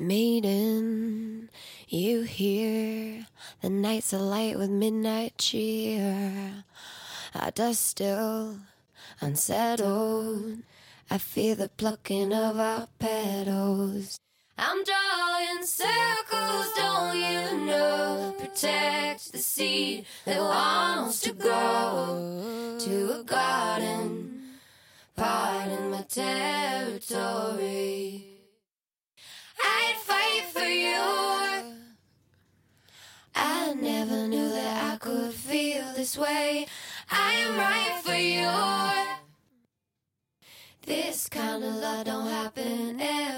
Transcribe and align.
Maiden, 0.00 1.50
you 1.88 2.22
hear 2.22 3.26
the 3.60 3.68
nights 3.68 4.12
alight 4.12 4.56
with 4.56 4.70
midnight 4.70 5.36
cheer. 5.38 6.64
Our 7.34 7.50
dust 7.50 7.84
still 7.84 8.58
unsettled. 9.20 10.58
I 11.10 11.18
feel 11.18 11.56
the 11.56 11.68
plucking 11.68 12.32
of 12.32 12.60
our 12.60 12.86
petals. 13.00 14.20
I'm 14.56 14.84
drawing 14.84 15.64
circles, 15.64 16.72
don't 16.76 17.16
you 17.16 17.66
know? 17.66 18.34
Protect 18.38 19.32
the 19.32 19.38
seed 19.38 20.06
that 20.24 20.40
wants 20.40 21.20
to 21.22 21.32
grow 21.32 22.76
to 22.78 23.20
a 23.20 23.24
garden, 23.24 23.67
feel 35.88 35.96
this 35.96 36.18
way. 36.18 36.66
I 37.10 37.32
am 37.32 37.56
right 37.56 38.00
for 38.02 38.14
you. 38.14 38.48
This 40.86 41.28
kind 41.28 41.62
of 41.64 41.74
love 41.74 42.06
don't 42.06 42.28
happen 42.28 43.00
every 43.00 43.37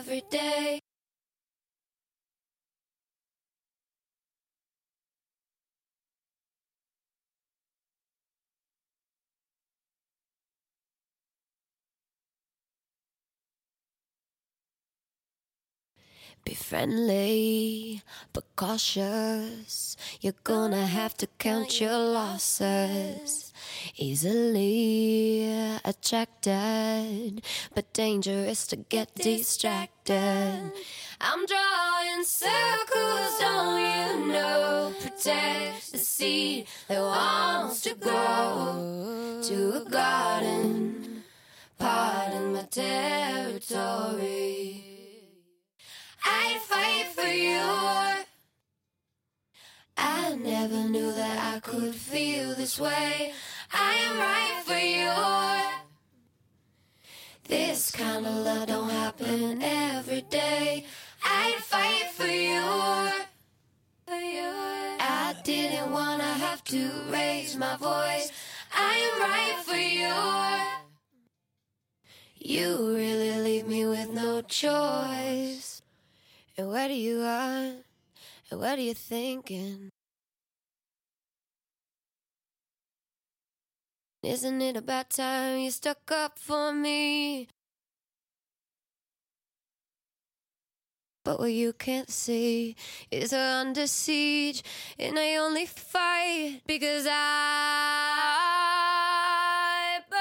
Be 16.45 16.55
friendly, 16.55 18.03
but 18.33 18.45
cautious. 18.57 19.97
You're 20.21 20.43
gonna 20.43 20.87
have 20.87 21.15
to 21.19 21.27
count 21.39 21.81
your 21.81 21.99
losses. 21.99 23.53
Easily 23.97 25.45
attracted, 25.85 27.43
but 27.75 27.93
dangerous 27.93 28.67
to 28.69 28.77
get 28.77 29.15
distracted. 29.15 30.73
I'm 31.21 31.47
drawing 31.47 32.25
circles, 32.25 33.39
don't 33.39 33.81
you 33.81 34.33
know? 34.33 34.95
Protect 35.01 35.93
the 35.93 35.99
seed 35.99 36.67
that 36.89 37.01
wants 37.01 37.83
to 37.83 37.95
grow 37.95 39.43
to 39.45 39.83
a 39.87 39.91
garden, 39.91 41.23
Pardon 41.79 42.53
my 42.55 42.63
territory. 42.63 44.30
I 51.61 51.63
could 51.63 51.95
feel 51.95 52.55
this 52.55 52.81
way. 52.81 53.35
I 53.71 53.93
am 54.07 54.17
right 54.17 54.63
for 54.65 54.79
you. 54.79 55.13
This 57.47 57.91
kind 57.91 58.25
of 58.25 58.35
love 58.35 58.69
don't 58.69 58.89
happen 58.89 59.61
every 59.61 60.23
day. 60.23 60.87
I'd 61.23 61.57
fight 61.59 62.13
for 62.15 62.25
you. 62.25 62.63
I 64.09 65.37
didn't 65.45 65.93
wanna 65.93 66.25
have 66.25 66.65
to 66.65 66.91
raise 67.11 67.55
my 67.57 67.77
voice. 67.77 68.33
I 68.75 68.95
am 69.09 69.21
right 69.21 69.63
for 69.63 69.77
you. 69.77 70.17
You 72.39 72.95
really 72.97 73.39
leave 73.43 73.67
me 73.69 73.85
with 73.85 74.09
no 74.09 74.41
choice. 74.41 75.83
And 76.57 76.69
what 76.69 76.91
are 76.91 76.95
you 76.95 77.21
on? 77.21 77.85
And 78.51 78.61
what 78.61 78.79
are 78.79 78.83
you 78.83 78.95
thinking? 78.95 79.90
Isn't 84.23 84.61
it 84.61 84.77
about 84.77 85.09
time 85.09 85.61
you 85.61 85.71
stuck 85.71 86.13
up 86.13 86.39
for 86.39 86.75
me? 86.75 87.49
But 91.25 91.39
what 91.39 91.53
you 91.53 91.73
can't 91.73 92.11
see 92.11 92.77
is 93.11 93.33
we're 93.33 93.39
under 93.39 93.87
siege, 93.87 94.63
and 94.99 95.19
I 95.19 95.37
only 95.37 95.65
fight 95.65 96.61
because 96.67 97.07
I 97.09 97.61
believe. 100.11 100.21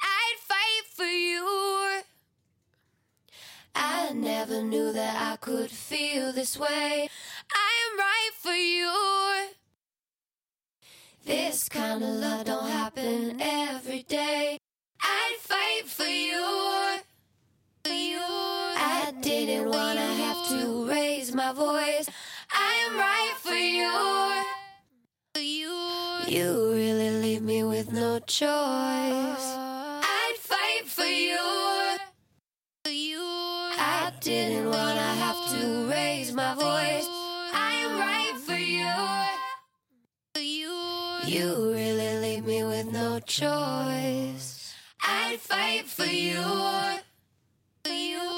I'd 0.00 0.36
fight 0.38 0.84
for 0.94 1.04
you. 1.04 2.02
I 3.74 4.12
never 4.12 4.62
knew 4.62 4.92
that 4.92 5.32
I 5.32 5.36
could 5.36 5.70
feel 5.70 6.32
this 6.32 6.56
way. 6.56 7.08
Right 7.98 8.30
for 8.40 8.52
you. 8.52 8.92
This 11.24 11.68
kind 11.68 12.00
of 12.00 12.10
love 12.10 12.44
don't 12.46 12.70
happen 12.70 13.40
every 13.40 14.04
day. 14.04 14.56
I'd 15.02 15.36
fight 15.40 15.82
for 15.86 16.04
you. 16.04 17.00
For 17.84 17.90
you. 17.90 18.20
I 18.20 19.12
didn't 19.20 19.70
wanna 19.70 20.14
have 20.22 20.48
to 20.50 20.88
raise 20.88 21.34
my 21.34 21.52
voice. 21.52 22.08
I 22.52 22.72
am 22.86 22.96
right 22.96 23.34
for 23.40 23.60
you. 23.80 24.44
For 25.34 25.40
you. 25.40 25.74
You 26.28 26.72
really 26.72 27.10
leave 27.20 27.42
me 27.42 27.64
with 27.64 27.90
no 27.90 28.20
choice. 28.20 29.46
I'd 30.20 30.36
fight 30.38 30.84
for 30.86 31.04
you. 31.04 31.98
For 32.84 32.92
you. 32.92 33.18
I 33.20 34.12
didn't 34.20 34.70
wanna 34.70 35.10
have 35.24 35.50
to 35.50 35.88
raise 35.90 36.32
my 36.32 36.54
voice. 36.54 37.17
Right 37.98 38.34
for 38.46 38.54
you. 38.54 38.94
For 40.34 40.40
you. 40.40 41.18
You 41.24 41.72
really 41.72 42.18
leave 42.20 42.44
me 42.46 42.62
with 42.64 42.92
no 42.92 43.18
choice. 43.20 44.74
I'd 45.02 45.40
fight 45.40 45.86
for 45.86 46.04
you. 46.04 46.42
For 47.84 47.90
you. 47.92 48.37